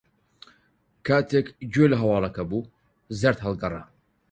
کاتێک 1.07 1.47
گوێی 1.73 1.91
لە 1.91 1.97
ھەواڵەکە 2.01 2.43
بوو، 2.49 2.69
زەرد 3.19 3.39
ھەڵگەڕا. 3.45 3.83